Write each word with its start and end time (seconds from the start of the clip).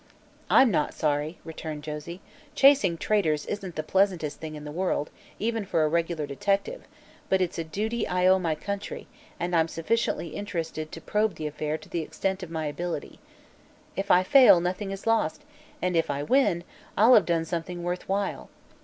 "I'm 0.49 0.71
not 0.71 0.95
sorry," 0.95 1.37
returned 1.43 1.83
Josie. 1.83 2.21
"Chasing 2.55 2.97
traitors 2.97 3.45
isn't 3.45 3.75
the 3.75 3.83
pleasantest 3.83 4.39
thing 4.39 4.55
in 4.55 4.63
the 4.63 4.71
world, 4.71 5.11
even 5.37 5.63
for 5.63 5.83
a 5.83 5.87
regular 5.87 6.25
detective, 6.25 6.87
but 7.29 7.39
it's 7.39 7.59
a 7.59 7.63
duty 7.63 8.07
I 8.07 8.25
owe 8.25 8.39
my 8.39 8.55
country 8.55 9.05
and 9.39 9.55
I'm 9.55 9.67
sufficiently 9.67 10.29
interested 10.29 10.91
to 10.91 11.01
probe 11.01 11.35
the 11.35 11.45
affair 11.45 11.77
to 11.77 11.87
the 11.87 12.01
extent 12.01 12.41
of 12.41 12.49
my 12.49 12.65
ability. 12.65 13.19
If 13.95 14.09
I 14.09 14.23
fail, 14.23 14.59
nothing 14.59 14.89
is 14.89 15.05
lost, 15.05 15.43
and 15.83 15.95
if 15.95 16.09
I 16.09 16.23
win 16.23 16.63
I'll 16.97 17.13
have 17.13 17.27
done 17.27 17.45
something 17.45 17.83
worth 17.83 18.09
while. 18.09 18.49